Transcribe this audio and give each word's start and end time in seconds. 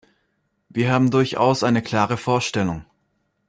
Wir 0.67 0.91
haben 0.91 1.11
durchaus 1.11 1.63
eine 1.63 1.83
klare 1.83 2.17
Vorstellung. 2.17 2.85